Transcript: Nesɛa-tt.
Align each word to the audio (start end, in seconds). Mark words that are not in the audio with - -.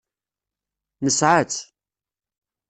Nesɛa-tt. 1.03 1.61